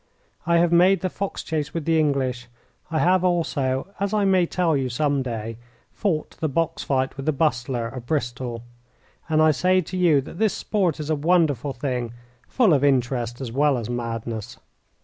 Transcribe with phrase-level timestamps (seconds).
[0.47, 2.47] I have made the fox chase with the English.
[2.89, 5.57] I have also, as I may tell you some day,
[5.91, 8.63] fought the box fight with the Bustler, of Bristol.
[9.29, 12.13] And I say to you that this sport is a wonderful thing
[12.47, 14.57] full of interest as well as madness.